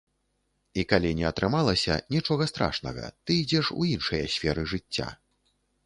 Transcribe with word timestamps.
І 0.83 0.85
калі 0.93 1.11
не 1.19 1.27
атрымалася, 1.31 1.99
нічога 2.17 2.49
страшнага, 2.55 3.05
ты 3.25 3.31
ідзеш 3.45 3.65
у 3.79 3.89
іншыя 3.95 4.35
сферы 4.39 4.69
жыцця. 4.77 5.07